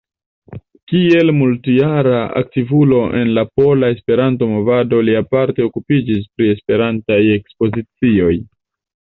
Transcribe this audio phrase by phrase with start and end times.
[0.91, 8.35] Kiel multjara aktivulo en la pola Esperanto-movado li aparte okupiĝis pri Esperantaj ekspozicioj.